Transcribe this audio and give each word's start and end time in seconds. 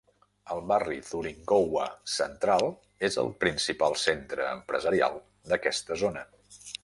El 0.53 0.61
barri 0.69 0.95
Thuringowa 1.09 1.83
Central 2.13 2.65
és 3.09 3.19
el 3.25 3.31
principal 3.45 3.99
centre 4.05 4.49
empresarial 4.55 5.23
d'aquesta 5.53 6.01
zona. 6.05 6.27